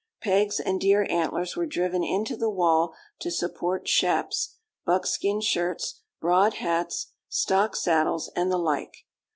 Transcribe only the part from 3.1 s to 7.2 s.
to support shaps, buckskin shirts, broad hats,